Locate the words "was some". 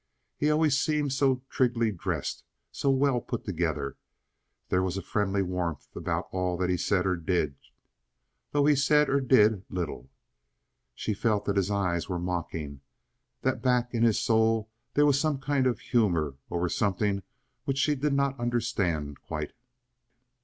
15.05-15.39